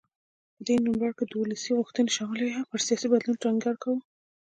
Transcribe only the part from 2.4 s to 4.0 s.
وې او پر سیاسي بدلون ټینګار و.